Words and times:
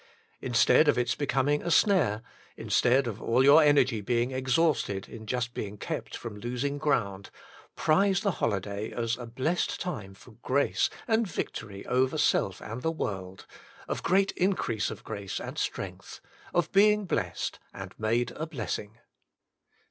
Instead 0.41 0.87
of 0.87 0.97
its 0.97 1.13
becoming 1.13 1.61
a 1.61 1.69
snare, 1.69 2.23
instead 2.57 3.05
of 3.05 3.21
all 3.21 3.43
your 3.43 3.61
energy 3.61 4.01
being 4.01 4.31
exhausted 4.31 5.07
in 5.07 5.27
just 5.27 5.53
being 5.53 5.77
kept 5.77 6.17
from 6.17 6.39
losing 6.39 6.79
ground, 6.79 7.29
prize 7.75 8.21
the 8.21 8.31
holiday 8.41 8.91
as 8.91 9.15
a 9.15 9.27
blessed 9.27 9.79
time 9.79 10.15
for 10.15 10.31
grace 10.41 10.89
and 11.07 11.27
victory 11.27 11.85
over 11.85 12.17
self 12.17 12.61
and 12.63 12.81
the 12.81 12.91
world, 12.91 13.45
of 13.87 14.01
great 14.01 14.31
increase 14.31 14.89
of 14.89 15.03
grace 15.03 15.39
and 15.39 15.59
strength, 15.59 16.19
of 16.51 16.71
being 16.71 17.05
blessed 17.05 17.59
and 17.71 17.93
made 17.99 18.31
a 18.31 18.47
blessing. 18.47 18.97